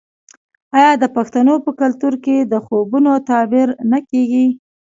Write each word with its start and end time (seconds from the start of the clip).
آیا 0.77 0.91
د 0.97 1.05
پښتنو 1.15 1.53
په 1.65 1.71
کلتور 1.79 2.13
کې 2.25 2.37
د 2.51 2.53
خوبونو 2.65 3.11
تعبیر 3.29 3.67
نه 3.91 3.99
کیږي؟ 4.09 4.45